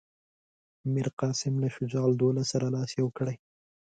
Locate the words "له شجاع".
1.63-2.05